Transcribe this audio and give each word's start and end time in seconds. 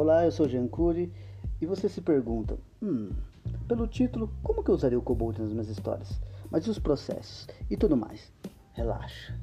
Olá, 0.00 0.24
eu 0.24 0.30
sou 0.30 0.48
Jean 0.48 0.68
Cury 0.68 1.12
e 1.60 1.66
você 1.66 1.88
se 1.88 2.00
pergunta: 2.00 2.56
hum, 2.80 3.10
pelo 3.66 3.84
título, 3.88 4.32
como 4.44 4.62
que 4.62 4.70
eu 4.70 4.74
usaria 4.76 4.96
o 4.96 5.02
Kobold 5.02 5.42
nas 5.42 5.50
minhas 5.50 5.68
histórias? 5.68 6.20
Mas 6.52 6.64
e 6.64 6.70
os 6.70 6.78
processos 6.78 7.48
e 7.68 7.76
tudo 7.76 7.96
mais? 7.96 8.32
Relaxa, 8.74 9.36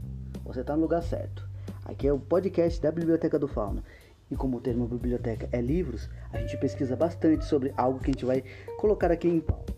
você 0.45 0.61
está 0.61 0.73
no 0.73 0.83
lugar 0.83 1.03
certo. 1.03 1.45
Aqui 1.83 2.07
é 2.07 2.13
o 2.13 2.17
podcast 2.17 2.81
da 2.81 2.89
Biblioteca 2.89 3.37
do 3.37 3.49
Fauna. 3.49 3.83
E 4.31 4.35
como 4.37 4.55
o 4.55 4.61
termo 4.61 4.87
biblioteca 4.87 5.49
é 5.51 5.59
livros, 5.59 6.09
a 6.31 6.37
gente 6.37 6.55
pesquisa 6.55 6.95
bastante 6.95 7.43
sobre 7.43 7.73
algo 7.75 7.99
que 7.99 8.11
a 8.11 8.13
gente 8.13 8.23
vai 8.23 8.41
colocar 8.79 9.11
aqui 9.11 9.27
em 9.27 9.41
pauta. 9.41 9.73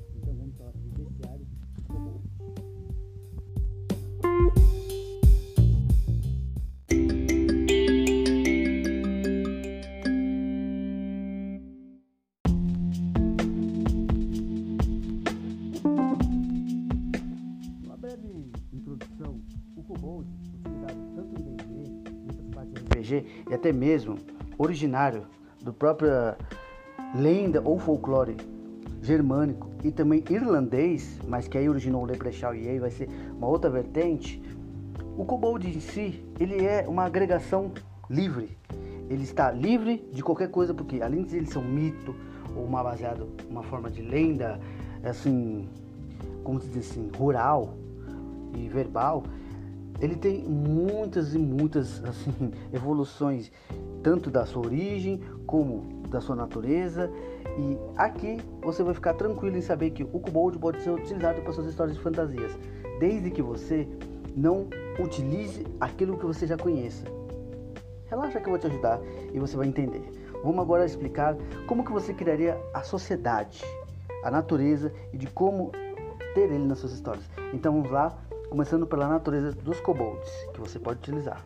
E 23.16 23.54
até 23.54 23.72
mesmo 23.72 24.18
originário 24.58 25.24
do 25.62 25.74
próprio 25.74 26.10
lenda 27.16 27.62
ou 27.64 27.80
folclore 27.80 28.36
germânico 29.02 29.70
e 29.84 29.92
também 29.92 30.24
irlandês, 30.30 31.20
mas 31.28 31.48
que 31.48 31.58
aí 31.58 31.70
originou 31.70 32.04
o 32.04 32.06
Leprechaun 32.06 32.56
e 32.56 32.68
aí 32.68 32.80
vai 32.80 32.92
ser 32.92 33.10
uma 33.38 33.48
outra 33.48 33.70
vertente. 33.70 34.42
O 35.18 35.26
kobold 35.26 35.68
em 35.68 35.80
si, 35.80 36.24
ele 36.40 36.66
é 36.66 36.86
uma 36.88 37.06
agregação 37.06 37.72
livre. 38.10 38.58
Ele 39.10 39.24
está 39.24 39.52
livre 39.52 40.08
de 40.12 40.22
qualquer 40.22 40.50
coisa 40.50 40.74
porque 40.74 41.02
além 41.02 41.24
de 41.24 41.38
ele 41.38 41.46
ser 41.46 41.60
um 41.60 41.68
mito 41.68 42.14
ou 42.56 42.66
uma 42.66 42.84
baseado 42.84 43.28
uma 43.50 43.64
forma 43.64 43.90
de 43.90 44.02
lenda, 44.02 44.60
assim, 45.04 45.68
como 46.44 46.60
se 46.60 46.68
diz 46.68 46.92
assim, 46.92 47.10
rural 47.18 47.74
e 48.56 48.68
verbal, 48.68 49.24
ele 50.00 50.16
tem 50.16 50.44
muitas 50.44 51.34
e 51.34 51.40
muitas 51.40 52.04
assim, 52.04 52.52
evoluções, 52.72 53.52
tanto 54.04 54.30
da 54.30 54.46
sua 54.46 54.66
origem 54.66 55.22
como 55.46 56.04
da 56.10 56.22
sua 56.22 56.36
natureza. 56.36 57.12
E 57.58 57.78
aqui 57.98 58.38
você 58.62 58.84
vai 58.84 58.94
ficar 58.94 59.14
tranquilo 59.16 59.58
em 59.58 59.62
saber 59.62 59.92
que 59.92 60.04
o 60.04 60.20
Kobold 60.20 60.60
pode 60.60 60.82
ser 60.82 60.92
utilizado 60.92 61.42
para 61.42 61.52
suas 61.52 61.68
histórias 61.68 61.98
de 61.98 62.04
fantasias, 62.04 62.58
desde 63.00 63.32
que 63.32 63.42
você 63.42 63.88
não 64.36 64.68
utilize 65.00 65.66
aquilo 65.80 66.18
que 66.18 66.26
você 66.26 66.46
já 66.46 66.56
conheça. 66.56 67.06
Relaxa 68.06 68.40
que 68.40 68.48
eu 68.48 68.52
vou 68.52 68.60
te 68.60 68.68
ajudar 68.68 69.02
e 69.34 69.40
você 69.40 69.58
vai 69.58 69.68
entender. 69.68 70.04
Vamos 70.44 70.60
agora 70.60 70.86
explicar 70.86 71.36
como 71.66 71.84
que 71.84 71.92
você 71.92 72.14
criaria 72.14 72.58
a 72.74 72.84
sociedade, 72.84 73.64
a 74.24 74.30
natureza 74.30 74.94
e 75.12 75.18
de 75.18 75.28
como 75.28 75.72
ter 76.34 76.52
ele 76.52 76.66
nas 76.66 76.78
suas 76.80 76.94
histórias. 76.94 77.26
Então 77.54 77.74
vamos 77.74 77.92
lá, 77.92 78.16
começando 78.50 78.88
pela 78.88 79.08
natureza 79.08 79.52
dos 79.52 79.80
kobolds, 79.82 80.30
que 80.54 80.60
você 80.60 80.80
pode 80.80 81.00
utilizar. 81.00 81.46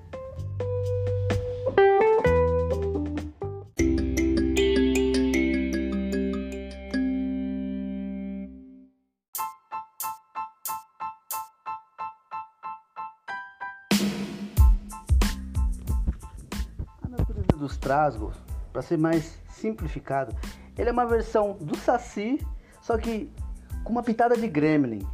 A 17.01 17.07
natureza 17.09 17.57
dos 17.57 17.77
trasgos, 17.77 18.35
para 18.71 18.81
ser 18.81 18.97
mais 18.97 19.39
simplificado, 19.49 20.35
ele 20.77 20.89
é 20.89 20.91
uma 20.91 21.05
versão 21.05 21.57
do 21.59 21.75
Saci, 21.77 22.39
só 22.81 22.97
que 22.97 23.31
com 23.83 23.91
uma 23.91 24.03
pitada 24.03 24.37
de 24.37 24.47
gremlin. 24.47 25.05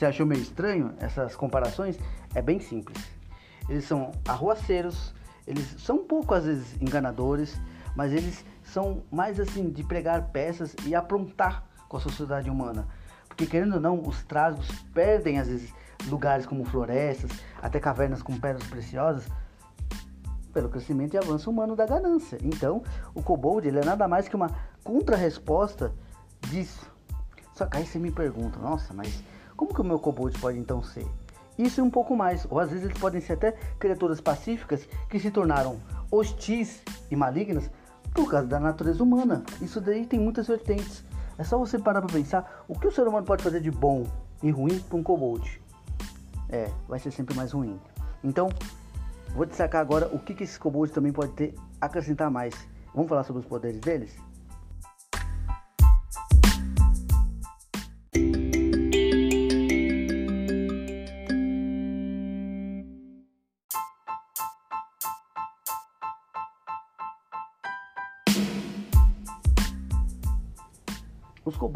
Você 0.00 0.06
achou 0.06 0.24
meio 0.24 0.40
estranho 0.40 0.94
essas 0.98 1.36
comparações? 1.36 1.98
É 2.34 2.40
bem 2.40 2.58
simples. 2.58 2.96
Eles 3.68 3.84
são 3.84 4.12
arruaceiros, 4.26 5.14
eles 5.46 5.76
são 5.78 5.96
um 5.96 6.06
pouco 6.06 6.32
às 6.32 6.46
vezes 6.46 6.80
enganadores, 6.80 7.60
mas 7.94 8.10
eles 8.10 8.42
são 8.64 9.02
mais 9.12 9.38
assim 9.38 9.68
de 9.68 9.84
pregar 9.84 10.30
peças 10.30 10.74
e 10.86 10.94
aprontar 10.94 11.66
com 11.86 11.98
a 11.98 12.00
sociedade 12.00 12.48
humana. 12.48 12.88
Porque 13.28 13.44
querendo 13.44 13.74
ou 13.74 13.80
não, 13.80 14.00
os 14.00 14.22
trasgos 14.24 14.70
perdem 14.94 15.38
às 15.38 15.48
vezes 15.48 15.70
lugares 16.08 16.46
como 16.46 16.64
florestas, 16.64 17.30
até 17.60 17.78
cavernas 17.78 18.22
com 18.22 18.40
pedras 18.40 18.66
preciosas, 18.68 19.28
pelo 20.50 20.70
crescimento 20.70 21.12
e 21.12 21.18
avanço 21.18 21.50
humano 21.50 21.76
da 21.76 21.84
ganância. 21.84 22.38
Então, 22.42 22.82
o 23.14 23.22
kobold 23.22 23.68
ele 23.68 23.80
é 23.80 23.84
nada 23.84 24.08
mais 24.08 24.28
que 24.28 24.34
uma 24.34 24.48
contrarresposta 24.82 25.92
disso. 26.48 26.90
Só 27.52 27.66
que 27.66 27.76
aí 27.76 27.84
você 27.84 27.98
me 27.98 28.10
pergunta, 28.10 28.58
nossa, 28.58 28.94
mas 28.94 29.22
como 29.60 29.74
que 29.74 29.80
o 29.82 29.84
meu 29.84 29.98
kobold 29.98 30.38
pode 30.38 30.58
então 30.58 30.82
ser? 30.82 31.06
Isso 31.58 31.82
e 31.82 31.82
um 31.82 31.90
pouco 31.90 32.16
mais, 32.16 32.46
ou 32.48 32.58
às 32.58 32.70
vezes 32.70 32.86
eles 32.86 32.96
podem 32.96 33.20
ser 33.20 33.34
até 33.34 33.52
criaturas 33.78 34.18
pacíficas 34.18 34.88
que 35.06 35.20
se 35.20 35.30
tornaram 35.30 35.78
hostis 36.10 36.80
e 37.10 37.14
malignas 37.14 37.70
por 38.14 38.30
causa 38.30 38.46
da 38.46 38.58
natureza 38.58 39.02
humana. 39.02 39.44
Isso 39.60 39.78
daí 39.78 40.06
tem 40.06 40.18
muitas 40.18 40.46
vertentes. 40.46 41.04
É 41.36 41.44
só 41.44 41.58
você 41.58 41.78
parar 41.78 42.00
para 42.00 42.10
pensar 42.10 42.64
o 42.66 42.78
que 42.78 42.86
o 42.86 42.90
ser 42.90 43.06
humano 43.06 43.26
pode 43.26 43.42
fazer 43.42 43.60
de 43.60 43.70
bom 43.70 44.06
e 44.42 44.50
ruim 44.50 44.80
para 44.80 44.96
um 44.96 45.02
kobold. 45.02 45.60
É, 46.48 46.70
vai 46.88 46.98
ser 46.98 47.10
sempre 47.10 47.36
mais 47.36 47.52
ruim. 47.52 47.78
Então, 48.24 48.48
vou 49.34 49.44
destacar 49.44 49.82
agora 49.82 50.08
o 50.10 50.18
que, 50.18 50.32
que 50.32 50.44
esse 50.44 50.58
kobold 50.58 50.90
também 50.90 51.12
pode 51.12 51.32
ter 51.32 51.54
acrescentar 51.78 52.30
mais. 52.30 52.54
Vamos 52.94 53.10
falar 53.10 53.24
sobre 53.24 53.40
os 53.40 53.46
poderes 53.46 53.80
deles? 53.80 54.16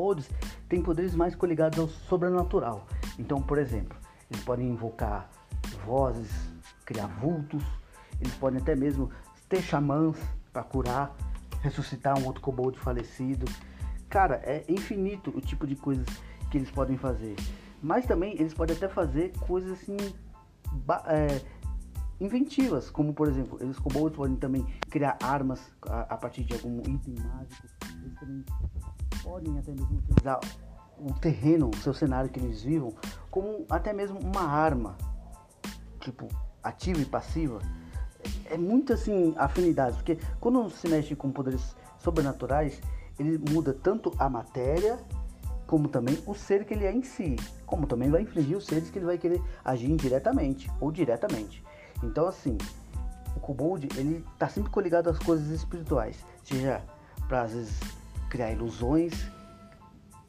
Kobolds 0.04 0.28
têm 0.68 0.82
poderes 0.82 1.14
mais 1.14 1.34
coligados 1.34 1.78
ao 1.78 1.88
sobrenatural. 1.88 2.86
Então, 3.18 3.40
por 3.40 3.56
exemplo, 3.56 3.96
eles 4.30 4.44
podem 4.44 4.68
invocar 4.68 5.30
vozes, 5.86 6.30
criar 6.84 7.06
vultos, 7.06 7.64
eles 8.20 8.34
podem 8.34 8.60
até 8.60 8.76
mesmo 8.76 9.10
ter 9.48 9.62
xamãs 9.62 10.18
para 10.52 10.62
curar, 10.62 11.16
ressuscitar 11.62 12.18
um 12.18 12.26
outro 12.26 12.42
kobold 12.42 12.78
falecido. 12.78 13.46
Cara, 14.10 14.42
é 14.44 14.62
infinito 14.68 15.32
o 15.34 15.40
tipo 15.40 15.66
de 15.66 15.74
coisas 15.74 16.06
que 16.50 16.58
eles 16.58 16.70
podem 16.70 16.98
fazer. 16.98 17.34
Mas 17.82 18.04
também 18.04 18.34
eles 18.34 18.52
podem 18.52 18.76
até 18.76 18.88
fazer 18.88 19.32
coisas 19.40 19.72
assim 19.72 19.96
é, 21.06 21.40
inventivas, 22.20 22.90
como 22.90 23.14
por 23.14 23.26
exemplo, 23.26 23.58
os 23.66 23.78
kobolds 23.78 24.16
podem 24.16 24.36
também 24.36 24.66
criar 24.90 25.16
armas 25.22 25.72
a, 25.88 26.00
a 26.00 26.16
partir 26.18 26.44
de 26.44 26.52
algum 26.52 26.80
item 26.80 27.14
mágico. 27.14 27.66
Podem 29.24 29.58
até 29.58 29.72
mesmo 29.72 29.98
utilizar 29.98 30.38
o 30.98 31.12
terreno, 31.14 31.70
o 31.74 31.76
seu 31.78 31.94
cenário 31.94 32.30
que 32.30 32.38
eles 32.38 32.62
vivam, 32.62 32.92
como 33.30 33.64
até 33.68 33.92
mesmo 33.92 34.20
uma 34.20 34.42
arma, 34.42 34.96
tipo 36.00 36.28
ativa 36.62 37.00
e 37.00 37.04
passiva. 37.04 37.58
É 38.46 38.56
muito 38.56 38.92
assim 38.92 39.34
afinidade, 39.36 39.96
porque 39.96 40.18
quando 40.38 40.70
se 40.70 40.88
mexe 40.88 41.16
com 41.16 41.30
poderes 41.32 41.74
sobrenaturais, 41.98 42.80
ele 43.18 43.38
muda 43.50 43.72
tanto 43.72 44.12
a 44.18 44.28
matéria 44.28 44.98
como 45.66 45.88
também 45.88 46.22
o 46.26 46.34
ser 46.34 46.64
que 46.64 46.74
ele 46.74 46.84
é 46.84 46.92
em 46.92 47.02
si, 47.02 47.36
como 47.64 47.86
também 47.86 48.10
vai 48.10 48.22
infligir 48.22 48.56
os 48.56 48.66
seres 48.66 48.90
que 48.90 48.98
ele 48.98 49.06
vai 49.06 49.18
querer 49.18 49.42
agir 49.64 49.90
indiretamente 49.90 50.70
ou 50.80 50.92
diretamente. 50.92 51.64
Então 52.02 52.26
assim, 52.26 52.58
o 53.34 53.40
Kobold 53.40 53.88
ele 53.96 54.24
está 54.34 54.48
sempre 54.48 54.70
coligado 54.70 55.08
às 55.08 55.18
coisas 55.18 55.48
espirituais, 55.48 56.24
seja 56.42 56.82
para 57.26 57.42
às 57.42 57.52
vezes 57.52 57.80
criar 58.34 58.50
ilusões, 58.50 59.30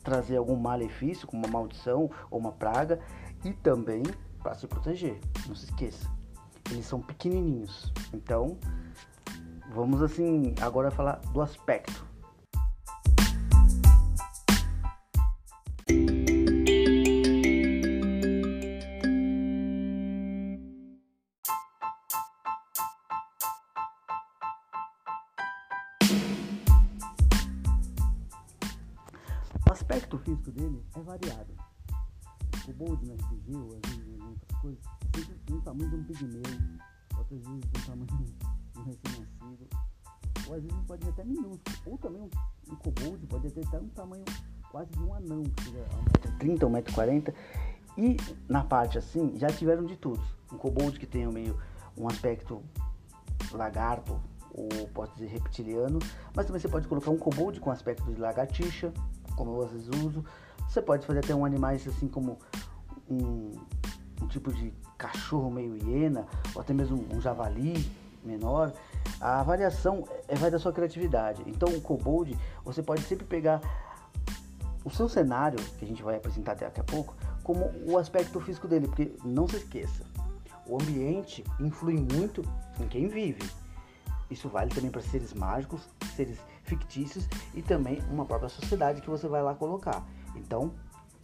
trazer 0.04 0.38
algum 0.38 0.56
malefício, 0.56 1.26
como 1.26 1.44
uma 1.44 1.52
maldição 1.52 2.12
ou 2.30 2.40
uma 2.40 2.52
praga, 2.52 3.00
e 3.44 3.52
também 3.52 4.04
para 4.44 4.54
se 4.54 4.68
proteger. 4.68 5.20
Não 5.48 5.56
se 5.56 5.66
esqueça, 5.66 6.08
eles 6.70 6.86
são 6.86 7.02
pequenininhos. 7.02 7.92
Então, 8.14 8.60
vamos 9.74 10.04
assim 10.04 10.54
agora 10.62 10.92
falar 10.92 11.16
do 11.34 11.42
aspecto. 11.42 12.06
Coisas, 34.66 34.80
sempre 35.16 35.36
tem 35.46 35.56
o 35.56 35.62
tamanho 35.62 35.90
de 35.90 35.96
um 35.96 36.04
pigmeu, 36.04 36.42
outras 37.18 37.40
vezes 37.40 37.62
tem 37.72 37.82
o 37.82 37.86
tamanho 37.86 38.08
de 38.08 38.80
um 38.80 38.84
recém-nascido. 38.84 39.68
ou 40.48 40.56
às 40.56 40.64
vezes 40.64 40.78
pode 40.88 41.10
até 41.10 41.24
minúsculo, 41.24 41.78
ou 41.86 41.98
também 42.00 42.22
um, 42.22 42.30
um 42.72 42.76
kobold 42.76 43.28
pode 43.28 43.52
ter 43.52 43.68
até 43.68 43.78
um 43.78 43.90
tamanho 43.90 44.26
quase 44.72 44.90
de 44.92 45.00
um 45.00 45.14
anão, 45.14 45.44
que 45.44 45.64
seja 45.66 45.86
1,30m, 46.40 46.84
1,40m, 46.84 47.34
e 47.98 48.18
na 48.50 48.64
parte 48.64 48.98
assim, 48.98 49.38
já 49.38 49.48
tiveram 49.48 49.86
de 49.86 49.96
tudo. 49.96 50.22
Um 50.52 50.58
kobold 50.58 51.00
que 51.00 51.06
tenha 51.06 51.32
meio 51.32 51.58
um 51.96 52.08
aspecto 52.08 52.62
lagarto, 53.52 54.20
ou 54.52 54.88
pode 54.94 55.14
dizer 55.14 55.28
reptiliano, 55.28 56.00
mas 56.34 56.46
também 56.46 56.60
você 56.60 56.68
pode 56.68 56.88
colocar 56.88 57.12
um 57.12 57.18
kobold 57.18 57.60
com 57.60 57.70
aspecto 57.70 58.12
de 58.12 58.20
lagartixa, 58.20 58.92
como 59.36 59.52
eu 59.52 59.66
às 59.66 59.72
vezes 59.72 59.90
uso. 60.04 60.26
Você 60.68 60.82
pode 60.82 61.06
fazer 61.06 61.20
até 61.20 61.36
um 61.36 61.46
animais 61.46 61.88
assim 61.88 62.08
como 62.08 62.40
um, 63.10 63.52
um 64.22 64.28
tipo 64.28 64.52
de 64.54 64.74
cachorro 64.98 65.52
meio 65.52 65.76
hiena, 65.76 66.26
ou 66.54 66.62
até 66.62 66.74
mesmo 66.74 67.06
um 67.14 67.22
javali 67.22 67.90
menor. 68.24 68.74
A 69.20 69.44
variação 69.44 70.08
é, 70.28 70.36
vai 70.36 70.50
da 70.50 70.60
sua 70.60 70.74
criatividade. 70.74 71.44
Então 71.46 71.70
o 71.70 71.82
kobold, 71.82 72.38
você 72.64 72.82
pode 72.82 73.02
sempre 73.02 73.26
pegar 73.26 73.62
o 74.84 74.90
seu 74.90 75.10
cenário, 75.10 75.60
que 75.78 75.86
a 75.86 75.88
gente 75.88 76.04
vai 76.04 76.16
apresentar 76.16 76.56
daqui 76.56 76.80
a 76.80 76.84
pouco, 76.84 77.16
como 77.44 77.72
o 77.86 77.98
aspecto 77.98 78.40
físico 78.40 78.68
dele, 78.68 78.88
porque 78.88 79.16
não 79.24 79.48
se 79.48 79.58
esqueça, 79.58 80.04
o 80.68 80.76
ambiente 80.82 81.44
influi 81.60 81.96
muito 81.96 82.42
em 82.80 82.88
quem 82.88 83.08
vive. 83.08 83.50
Isso 84.30 84.50
vale 84.50 84.72
também 84.72 84.90
para 84.90 85.02
seres 85.02 85.34
mágicos, 85.34 85.88
seres 86.16 86.40
fictícios 86.64 87.28
e 87.54 87.62
também 87.62 88.02
uma 88.10 88.26
própria 88.26 88.50
sociedade 88.50 89.02
que 89.02 89.10
você 89.10 89.28
vai 89.28 89.44
lá 89.44 89.54
colocar. 89.54 90.04
Então, 90.36 90.72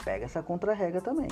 pega 0.04 0.26
essa 0.26 0.44
contra-regra 0.44 1.02
também. 1.02 1.30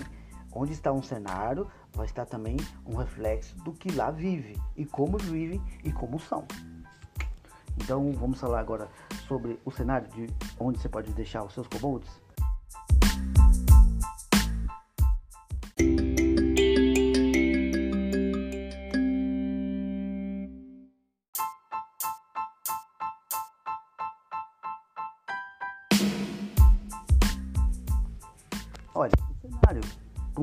Onde 0.52 0.74
está 0.74 0.92
um 0.92 1.02
cenário, 1.02 1.70
vai 1.94 2.06
estar 2.06 2.26
também 2.26 2.58
um 2.86 2.96
reflexo 2.96 3.56
do 3.58 3.72
que 3.72 3.92
lá 3.92 4.12
vive 4.12 4.60
e 4.76 4.86
como 4.86 5.18
vivem 5.18 5.62
e 5.84 5.92
como 5.92 6.20
são. 6.20 6.46
Então, 7.78 8.12
vamos 8.12 8.40
falar 8.40 8.60
agora 8.60 8.90
sobre 9.28 9.60
o 9.64 9.72
cenário 9.72 10.08
de 10.10 10.28
onde 10.60 10.80
você 10.80 10.90
pode 10.90 11.14
deixar 11.14 11.44
os 11.44 11.54
seus 11.54 11.68
kobolds. 11.68 12.10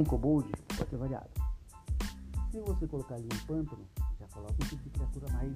Com 0.06 0.11
kobold 0.11 0.50
pode 0.76 0.91
ser 0.91 0.97
variado. 0.97 1.29
Se 2.50 2.61
você 2.61 2.87
colocar 2.87 3.17
ali 3.17 3.29
um 3.32 3.47
pântano, 3.47 3.85
já 4.19 4.26
coloca 4.29 4.55
um 4.55 4.67
tipo 4.67 4.82
de 4.82 4.91
criatura 4.91 5.32
mais 5.32 5.53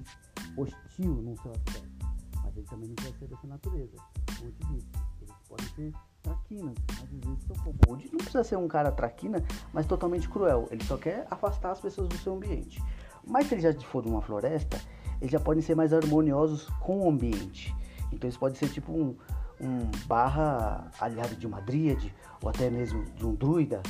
hostil 0.57 1.13
no 1.15 1.35
seu 1.41 1.51
aspecto. 1.51 2.05
Mas 2.43 2.57
ele 2.57 2.67
também 2.67 2.89
não 2.89 2.95
quer 2.95 3.13
ser 3.13 3.27
dessa 3.27 3.47
natureza. 3.47 3.97
Como 4.37 4.49
eu 4.49 4.75
disse, 4.75 4.87
eles 5.21 5.35
podem 5.47 5.67
ser 5.69 5.93
traquinas, 6.21 6.75
às 7.01 7.09
vezes 7.09 7.43
seu 7.45 7.55
kobold 7.63 8.09
não 8.11 8.17
precisa 8.17 8.43
ser 8.43 8.57
um 8.57 8.67
cara 8.67 8.91
traquina, 8.91 9.43
mas 9.73 9.85
totalmente 9.85 10.29
cruel. 10.29 10.67
Ele 10.69 10.83
só 10.83 10.97
quer 10.97 11.25
afastar 11.31 11.71
as 11.71 11.79
pessoas 11.79 12.09
do 12.09 12.17
seu 12.17 12.35
ambiente. 12.35 12.83
Mas 13.25 13.47
se 13.47 13.55
ele 13.55 13.61
já 13.61 13.73
for 13.81 14.05
uma 14.05 14.21
floresta, 14.21 14.79
eles 15.19 15.31
já 15.31 15.39
podem 15.39 15.61
ser 15.61 15.75
mais 15.75 15.93
harmoniosos 15.93 16.65
com 16.79 17.01
o 17.01 17.09
ambiente. 17.09 17.75
Então 18.11 18.27
eles 18.27 18.37
podem 18.37 18.57
ser 18.57 18.69
tipo 18.69 18.91
um, 18.91 19.15
um 19.59 19.89
barra 20.07 20.91
aliado 20.99 21.35
de 21.35 21.47
uma 21.47 21.61
dríade 21.61 22.13
ou 22.41 22.49
até 22.49 22.69
mesmo 22.69 23.03
de 23.15 23.25
um 23.25 23.33
druida. 23.33 23.81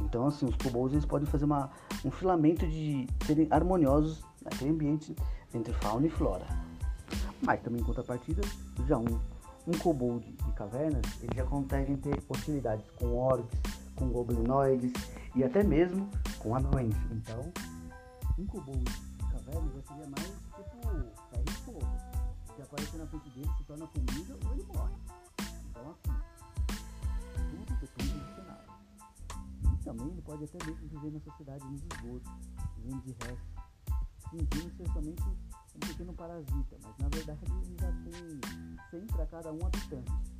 Então, 0.00 0.26
assim, 0.26 0.46
os 0.46 0.56
kobolds 0.56 0.92
eles 0.92 1.04
podem 1.04 1.26
fazer 1.26 1.44
uma, 1.44 1.70
um 2.04 2.10
filamento 2.10 2.66
de 2.66 3.06
serem 3.26 3.46
harmoniosos 3.50 4.22
naquele 4.42 4.70
ambiente 4.70 5.14
entre 5.54 5.72
fauna 5.74 6.06
e 6.06 6.10
flora. 6.10 6.46
Mas 7.42 7.60
também 7.60 7.80
em 7.80 7.84
contrapartida, 7.84 8.42
já 8.86 8.98
um, 8.98 9.20
um 9.66 9.78
kobold 9.78 10.24
de 10.24 10.52
cavernas, 10.52 11.02
eles 11.22 11.36
já 11.36 11.44
conseguem 11.44 11.96
ter 11.96 12.22
hostilidades 12.28 12.88
com 12.98 13.14
orcs, 13.16 13.58
com 13.94 14.08
goblinoides 14.08 14.92
e 15.34 15.42
até 15.44 15.62
mesmo 15.62 16.08
com 16.38 16.54
anões. 16.54 16.94
Então, 17.10 17.52
um 18.38 18.46
kobold 18.46 18.84
de 18.84 19.26
cavernas 19.32 19.74
já 19.74 19.82
seria 19.82 20.06
mais 20.08 20.26
tipo 20.54 20.88
ferro 21.30 21.44
e 21.46 21.52
fogo. 21.64 21.86
Se 22.54 22.62
aparecer 22.62 22.98
na 22.98 23.06
frente 23.06 23.30
dele, 23.30 23.50
se 23.58 23.64
torna 23.64 23.86
comida 23.86 24.38
ou 24.44 24.52
ele 24.52 24.62
morre. 24.64 24.94
Então, 25.70 25.94
também 29.86 30.08
ele 30.08 30.22
pode 30.22 30.42
até 30.42 30.58
mesmo 30.66 30.88
viver 30.88 31.12
na 31.12 31.20
sociedade 31.20 31.64
nos 31.64 31.80
esgotos, 31.80 32.32
vivendo 32.76 33.02
de 33.02 33.12
restos, 33.12 33.54
fingindo 34.30 34.76
ser 34.76 34.92
somente 34.92 35.22
um 35.22 35.78
pequeno 35.78 36.12
parasita, 36.12 36.76
mas 36.82 36.98
na 36.98 37.08
verdade 37.08 37.40
ele 37.62 37.76
já 37.78 37.92
tem 38.02 39.00
100 39.00 39.06
para 39.06 39.26
cada 39.26 39.52
um 39.52 39.64
habitante. 39.64 40.35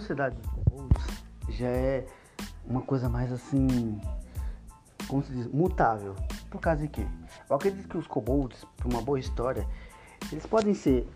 Sociedade 0.00 0.36
dos 0.36 0.46
kobolds 0.50 1.04
já 1.48 1.68
é 1.68 2.06
uma 2.64 2.82
coisa 2.82 3.08
mais 3.08 3.32
assim, 3.32 4.00
como 5.08 5.22
se 5.22 5.32
diz, 5.32 5.46
mutável. 5.48 6.14
Por 6.50 6.60
causa 6.60 6.82
de 6.82 6.88
quê? 6.88 7.06
Eu 7.48 7.56
acredito 7.56 7.88
que 7.88 7.96
os 7.96 8.06
kobolds, 8.06 8.64
por 8.76 8.92
uma 8.92 9.02
boa 9.02 9.18
história, 9.18 9.66
eles 10.30 10.46
podem 10.46 10.74
ser 10.74 11.08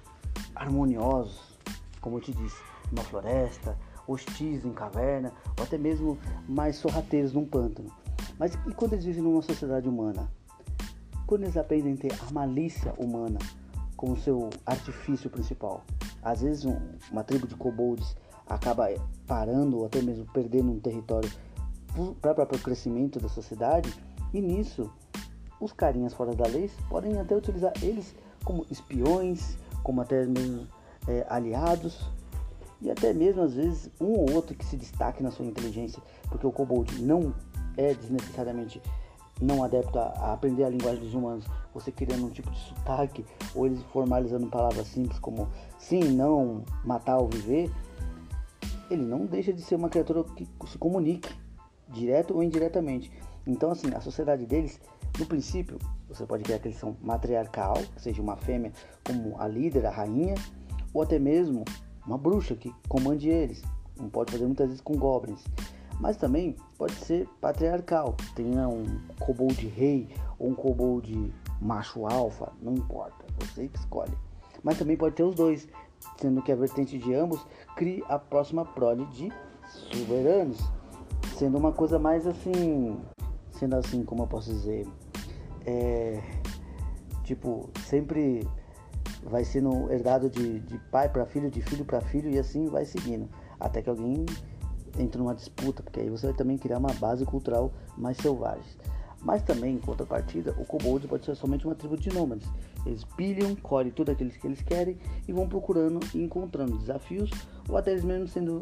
harmoniosos, 0.54 1.58
como 2.00 2.16
eu 2.16 2.20
te 2.20 2.32
disse, 2.32 2.60
numa 2.90 3.04
floresta, 3.04 3.78
hostis 4.06 4.64
em 4.64 4.72
caverna, 4.72 5.32
ou 5.58 5.64
até 5.64 5.78
mesmo 5.78 6.18
mais 6.48 6.76
sorrateiros 6.76 7.32
num 7.32 7.46
pântano. 7.46 7.90
Mas 8.38 8.54
e 8.66 8.74
quando 8.74 8.94
eles 8.94 9.04
vivem 9.04 9.22
numa 9.22 9.42
sociedade 9.42 9.88
humana? 9.88 10.28
Quando 11.26 11.44
eles 11.44 11.56
aprendem 11.56 11.94
a 11.94 11.96
ter 11.96 12.12
a 12.28 12.32
malícia 12.32 12.92
humana 12.98 13.38
como 13.96 14.16
seu 14.16 14.50
artifício 14.66 15.30
principal? 15.30 15.84
Às 16.22 16.42
vezes 16.42 16.64
um, 16.64 16.76
uma 17.10 17.22
tribo 17.22 17.46
de 17.46 17.54
kobolds 17.54 18.16
acaba 18.54 18.88
parando 19.26 19.78
ou 19.78 19.86
até 19.86 20.02
mesmo 20.02 20.26
perdendo 20.32 20.70
um 20.70 20.78
território 20.78 21.30
para 22.20 22.32
o 22.32 22.34
próprio 22.34 22.60
crescimento 22.60 23.18
da 23.18 23.28
sociedade 23.28 23.92
e 24.32 24.40
nisso 24.40 24.90
os 25.60 25.72
carinhas 25.72 26.12
fora 26.12 26.34
da 26.34 26.46
lei 26.46 26.70
podem 26.88 27.18
até 27.18 27.36
utilizar 27.36 27.72
eles 27.82 28.14
como 28.44 28.66
espiões, 28.70 29.56
como 29.82 30.00
até 30.00 30.26
mesmo 30.26 30.66
é, 31.06 31.24
aliados 31.28 32.10
e 32.80 32.90
até 32.90 33.12
mesmo 33.12 33.42
às 33.42 33.54
vezes 33.54 33.90
um 34.00 34.12
ou 34.12 34.32
outro 34.32 34.54
que 34.54 34.64
se 34.64 34.76
destaque 34.76 35.22
na 35.22 35.30
sua 35.30 35.46
inteligência, 35.46 36.02
porque 36.28 36.46
o 36.46 36.52
kobold 36.52 37.00
não 37.00 37.32
é 37.76 37.94
desnecessariamente 37.94 38.82
não 39.40 39.64
adepto 39.64 39.98
a, 39.98 40.02
a, 40.02 40.32
aprender 40.34 40.64
a 40.64 40.68
linguagem 40.68 41.02
dos 41.02 41.14
humanos, 41.14 41.46
você 41.72 41.90
criando 41.90 42.26
um 42.26 42.30
tipo 42.30 42.50
de 42.50 42.58
sotaque, 42.58 43.24
ou 43.54 43.66
eles 43.66 43.82
formalizando 43.92 44.46
palavras 44.48 44.86
simples 44.88 45.18
como 45.18 45.48
sim, 45.78 46.02
não, 46.02 46.64
matar 46.84 47.18
ou 47.18 47.28
viver, 47.28 47.70
ele 48.92 49.04
não 49.04 49.26
deixa 49.26 49.52
de 49.52 49.62
ser 49.62 49.74
uma 49.74 49.88
criatura 49.88 50.24
que 50.24 50.46
se 50.66 50.78
comunique, 50.78 51.34
direto 51.88 52.34
ou 52.34 52.42
indiretamente. 52.42 53.10
Então, 53.46 53.70
assim, 53.70 53.92
a 53.94 54.00
sociedade 54.00 54.46
deles, 54.46 54.80
no 55.18 55.26
princípio, 55.26 55.78
você 56.08 56.24
pode 56.26 56.44
criar 56.44 56.58
que 56.58 56.68
eles 56.68 56.78
são 56.78 56.96
matriarcal, 57.00 57.74
que 57.94 58.02
seja 58.02 58.22
uma 58.22 58.36
fêmea 58.36 58.72
como 59.04 59.34
a 59.38 59.48
líder, 59.48 59.86
a 59.86 59.90
rainha, 59.90 60.34
ou 60.92 61.02
até 61.02 61.18
mesmo 61.18 61.64
uma 62.06 62.18
bruxa 62.18 62.54
que 62.54 62.72
comande 62.88 63.28
eles. 63.28 63.62
Não 63.98 64.08
pode 64.08 64.32
fazer 64.32 64.46
muitas 64.46 64.68
vezes 64.68 64.80
com 64.80 64.96
goblins. 64.96 65.44
Mas 66.00 66.16
também 66.16 66.56
pode 66.78 66.94
ser 66.94 67.28
patriarcal, 67.40 68.16
tenha 68.34 68.68
um 68.68 68.84
kobold 69.20 69.66
rei 69.68 70.08
ou 70.38 70.50
um 70.50 70.54
kobold 70.54 71.32
macho 71.60 72.06
alfa, 72.06 72.52
não 72.60 72.74
importa, 72.74 73.24
você 73.38 73.68
que 73.68 73.78
escolhe. 73.78 74.12
Mas 74.62 74.78
também 74.78 74.96
pode 74.96 75.14
ter 75.14 75.22
os 75.22 75.34
dois, 75.34 75.68
sendo 76.20 76.42
que 76.42 76.52
a 76.52 76.56
vertente 76.56 76.98
de 76.98 77.14
ambos 77.14 77.46
crie 77.76 78.04
a 78.08 78.18
próxima 78.18 78.64
prole 78.64 79.04
de 79.06 79.32
soberanos, 79.66 80.58
sendo 81.36 81.58
uma 81.58 81.72
coisa 81.72 81.98
mais 81.98 82.26
assim, 82.26 83.00
sendo 83.50 83.76
assim, 83.76 84.04
como 84.04 84.22
eu 84.22 84.26
posso 84.26 84.50
dizer, 84.50 84.86
é, 85.64 86.22
tipo, 87.24 87.70
sempre 87.84 88.46
vai 89.24 89.44
sendo 89.44 89.90
herdado 89.90 90.28
de, 90.28 90.60
de 90.60 90.78
pai 90.90 91.08
para 91.08 91.24
filho, 91.24 91.50
de 91.50 91.62
filho 91.62 91.84
para 91.84 92.00
filho 92.00 92.30
e 92.30 92.38
assim 92.38 92.66
vai 92.66 92.84
seguindo, 92.84 93.28
até 93.58 93.80
que 93.80 93.88
alguém 93.88 94.26
entre 94.98 95.18
numa 95.18 95.34
disputa, 95.34 95.82
porque 95.82 96.00
aí 96.00 96.10
você 96.10 96.26
vai 96.26 96.36
também 96.36 96.58
criar 96.58 96.78
uma 96.78 96.92
base 96.94 97.24
cultural 97.24 97.72
mais 97.96 98.16
selvagem. 98.18 98.76
Mas 99.22 99.42
também, 99.42 99.76
em 99.76 99.78
contrapartida, 99.78 100.54
o 100.58 100.64
kobold 100.64 101.06
pode 101.06 101.24
ser 101.24 101.36
somente 101.36 101.64
uma 101.64 101.74
tribo 101.74 101.96
de 101.96 102.12
nômades. 102.12 102.48
Eles 102.84 103.04
pilham, 103.04 103.54
colhem 103.54 103.92
tudo 103.92 104.10
aqueles 104.10 104.36
que 104.36 104.46
eles 104.46 104.60
querem 104.60 104.98
e 105.28 105.32
vão 105.32 105.48
procurando 105.48 106.00
e 106.12 106.20
encontrando 106.20 106.76
desafios, 106.76 107.30
ou 107.68 107.76
até 107.76 107.92
eles 107.92 108.04
mesmo 108.04 108.26
sendo 108.26 108.60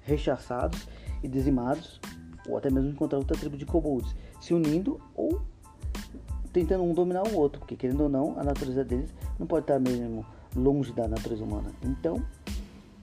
rechaçados 0.00 0.88
e 1.22 1.28
dizimados, 1.28 2.00
ou 2.48 2.56
até 2.56 2.68
mesmo 2.68 2.90
encontrar 2.90 3.18
outra 3.18 3.36
tribo 3.36 3.56
de 3.56 3.64
kobolds, 3.64 4.14
se 4.40 4.52
unindo 4.52 5.00
ou 5.14 5.40
tentando 6.52 6.82
um 6.82 6.92
dominar 6.92 7.26
o 7.28 7.36
outro, 7.36 7.60
porque 7.60 7.76
querendo 7.76 8.02
ou 8.02 8.08
não, 8.08 8.38
a 8.38 8.44
natureza 8.44 8.84
deles 8.84 9.10
não 9.38 9.46
pode 9.46 9.64
estar 9.64 9.78
mesmo 9.78 10.26
longe 10.54 10.92
da 10.92 11.08
natureza 11.08 11.44
humana. 11.44 11.70
Então, 11.82 12.22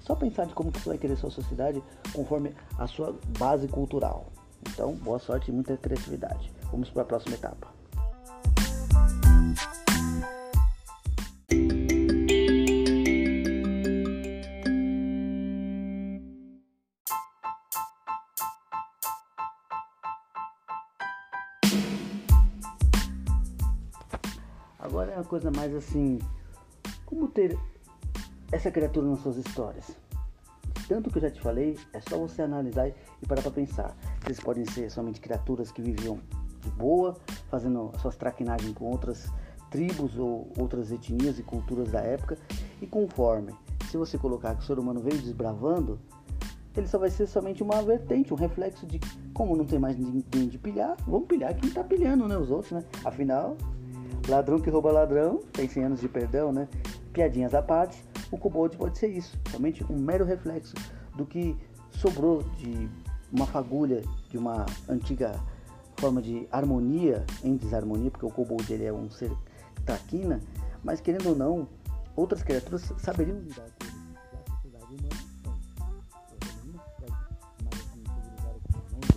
só 0.01 0.15
pensar 0.15 0.45
de 0.45 0.53
como 0.53 0.71
que 0.71 0.79
você 0.79 0.89
vai 0.89 0.97
querer 0.97 1.15
sua 1.15 1.31
sociedade 1.31 1.81
conforme 2.13 2.53
a 2.77 2.85
sua 2.85 3.15
base 3.37 3.67
cultural. 3.67 4.27
Então, 4.67 4.93
boa 4.95 5.17
sorte 5.17 5.49
e 5.49 5.53
muita 5.53 5.77
criatividade. 5.77 6.51
Vamos 6.71 6.89
para 6.89 7.01
a 7.01 7.05
próxima 7.05 7.35
etapa. 7.35 7.79
Agora 24.79 25.11
é 25.11 25.15
uma 25.15 25.23
coisa 25.23 25.51
mais 25.51 25.73
assim, 25.75 26.19
como 27.05 27.27
ter 27.27 27.57
essa 28.51 28.71
criatura 28.71 29.07
nas 29.07 29.19
suas 29.19 29.37
histórias? 29.37 29.85
Tanto 30.87 31.11
que 31.11 31.17
eu 31.17 31.21
já 31.21 31.29
te 31.29 31.39
falei, 31.39 31.77
é 31.93 32.01
só 32.01 32.17
você 32.17 32.41
analisar 32.41 32.87
e 32.87 33.27
parar 33.27 33.43
para 33.43 33.51
pensar. 33.51 33.95
Eles 34.25 34.39
podem 34.39 34.65
ser 34.65 34.89
somente 34.89 35.21
criaturas 35.21 35.71
que 35.71 35.81
viviam 35.81 36.19
boa, 36.79 37.15
fazendo 37.49 37.91
suas 38.01 38.15
traquinagens 38.15 38.73
com 38.73 38.85
outras 38.85 39.29
tribos 39.69 40.17
ou 40.17 40.51
outras 40.57 40.91
etnias 40.91 41.37
e 41.37 41.43
culturas 41.43 41.91
da 41.91 41.99
época, 41.99 42.37
e 42.81 42.87
conforme, 42.87 43.53
se 43.91 43.97
você 43.97 44.17
colocar 44.17 44.55
que 44.55 44.63
o 44.63 44.65
ser 44.65 44.79
humano 44.79 45.01
veio 45.01 45.17
desbravando, 45.17 45.99
ele 46.75 46.87
só 46.87 46.97
vai 46.97 47.09
ser 47.09 47.27
somente 47.27 47.61
uma 47.61 47.81
vertente, 47.81 48.33
um 48.33 48.37
reflexo 48.37 48.85
de 48.87 48.99
como 49.33 49.55
não 49.55 49.65
tem 49.65 49.77
mais 49.77 49.97
ninguém 49.97 50.47
de 50.47 50.57
pilhar, 50.57 50.95
vamos 51.05 51.27
pilhar 51.27 51.53
quem 51.53 51.69
tá 51.69 51.83
pilhando, 51.83 52.27
né? 52.27 52.37
Os 52.37 52.49
outros, 52.49 52.71
né? 52.71 52.83
Afinal, 53.03 53.57
ladrão 54.27 54.59
que 54.59 54.69
rouba 54.69 54.91
ladrão 54.91 55.39
tem 55.51 55.67
100 55.67 55.83
anos 55.83 55.99
de 55.99 56.07
perdão, 56.07 56.51
né? 56.51 56.67
Piadinhas 57.11 57.53
à 57.53 57.61
parte, 57.61 58.01
o 58.31 58.37
kobold 58.37 58.77
pode 58.77 58.97
ser 58.97 59.09
isso, 59.09 59.37
somente 59.51 59.83
um 59.91 59.97
mero 59.97 60.23
reflexo 60.23 60.73
do 61.15 61.25
que 61.25 61.57
sobrou 61.91 62.43
de 62.57 62.89
uma 63.31 63.45
fagulha 63.45 64.01
de 64.29 64.37
uma 64.37 64.65
antiga 64.87 65.39
forma 65.99 66.21
de 66.21 66.47
harmonia 66.51 67.25
em 67.43 67.55
desarmonia, 67.55 68.09
porque 68.09 68.25
o 68.25 68.29
kobold 68.29 68.71
ele 68.71 68.85
é 68.85 68.93
um 68.93 69.09
ser 69.09 69.31
traquina, 69.85 70.39
mas 70.83 71.01
querendo 71.01 71.29
ou 71.29 71.35
não, 71.35 71.67
outras 72.15 72.41
criaturas 72.41 72.93
saberiam 72.97 73.37
lidar 73.39 73.65
com 73.65 73.85
ele. 73.85 73.99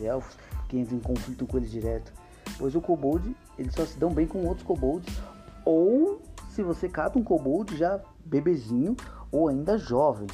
Elfos 0.03 0.37
que 0.69 0.77
entram 0.79 0.99
em 0.99 1.01
conflito 1.01 1.47
com 1.47 1.57
eles 1.57 1.71
direto, 1.71 2.13
pois 2.59 2.75
o 2.75 2.81
kobold 2.81 3.37
eles 3.57 3.73
só 3.73 3.87
se 3.87 3.97
dão 3.99 4.13
bem 4.13 4.27
com 4.27 4.45
outros 4.45 4.67
kobolds 4.67 5.23
ou 5.65 6.21
se 6.51 6.63
você 6.63 6.89
cata 6.89 7.19
um 7.19 7.23
kobold 7.23 7.77
já 7.77 8.01
bebezinho 8.25 8.97
ou 9.31 9.49
ainda 9.49 9.79
jovem, 9.79 10.27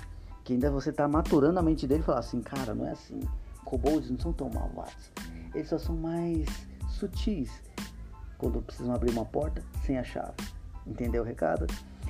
que 0.42 0.54
ainda 0.54 0.70
você 0.70 0.88
está 0.90 1.06
maturando 1.06 1.58
a 1.58 1.62
mente 1.62 1.86
dele 1.86 2.00
e 2.00 2.04
falar 2.04 2.20
assim, 2.20 2.40
cara, 2.40 2.74
não 2.74 2.86
é 2.86 2.92
assim. 2.92 3.20
Kobolds 3.64 4.10
não 4.10 4.18
são 4.18 4.32
tão 4.32 4.48
malvados. 4.48 5.12
Eles 5.54 5.68
só 5.68 5.78
são 5.78 5.96
mais 5.96 6.46
sutis 6.88 7.62
quando 8.36 8.62
precisam 8.62 8.94
abrir 8.94 9.10
uma 9.10 9.24
porta 9.24 9.62
sem 9.84 9.98
a 9.98 10.04
chave. 10.04 10.34
Entendeu 10.86 11.22
o 11.22 11.26
recado? 11.26 11.66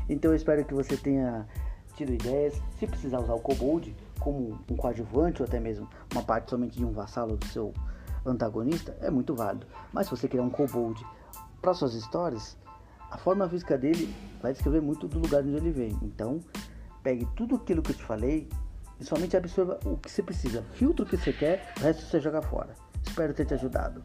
Então 0.09 0.30
eu 0.30 0.37
espero 0.37 0.64
que 0.64 0.75
você 0.75 0.97
tenha 0.97 1.47
tido 1.97 2.12
ideias. 2.12 2.61
Se 2.78 2.87
precisar 2.87 3.21
usar 3.21 3.35
o 3.35 3.40
kobold 3.40 3.95
como 4.21 4.59
um 4.71 4.76
coadjuvante 4.76 5.42
ou 5.42 5.49
até 5.49 5.59
mesmo 5.59 5.88
uma 6.12 6.23
parte 6.23 6.50
somente 6.50 6.78
de 6.78 6.85
um 6.85 6.92
vassalo 6.92 7.37
do 7.37 7.47
seu 7.47 7.73
antagonista, 8.25 8.97
é 9.00 9.11
muito 9.11 9.35
válido. 9.35 9.66
Mas 9.92 10.07
se 10.07 10.11
você 10.11 10.28
criar 10.28 10.42
um 10.42 10.50
kobold 10.50 11.04
para 11.61 11.75
suas 11.75 11.95
histórias, 11.95 12.57
a 13.11 13.16
forma 13.16 13.49
física 13.49 13.76
dele 13.76 14.14
vai 14.40 14.52
descrever 14.52 14.80
muito 14.80 15.09
do 15.09 15.18
lugar 15.18 15.42
onde 15.42 15.57
ele 15.57 15.71
vem. 15.71 15.99
Então, 16.02 16.40
pegue 17.02 17.26
tudo 17.37 17.57
aquilo 17.57 17.83
que 17.83 17.92
eu 17.92 17.97
te 17.97 18.04
falei 18.04 18.49
e 19.00 19.05
somente 19.05 19.37
absorva 19.37 19.78
o 19.85 19.97
que 19.97 20.11
você 20.11 20.23
precisa. 20.23 20.64
Filtra 20.75 21.05
o 21.05 21.09
que 21.09 21.17
você 21.17 21.33
quer, 21.33 21.73
o 21.78 21.83
resto 21.83 22.02
você 22.02 22.21
joga 22.21 22.43
fora. 22.43 22.75
Espero 23.07 23.35
ter 23.35 23.47
te 23.47 23.55
ajudado. 23.55 24.02